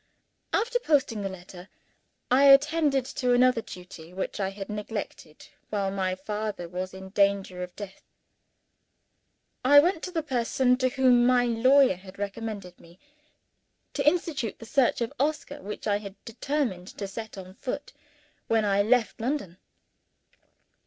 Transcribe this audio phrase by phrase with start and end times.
[0.51, 1.69] After posting the letter,
[2.31, 7.61] I attended to another duty which I had neglected while my father was in danger
[7.61, 8.01] of death.
[9.63, 12.97] I went to the person to whom my lawyer had recommended me,
[13.93, 17.93] to institute that search for Oscar which I had determined to set on foot
[18.47, 19.59] when I left London.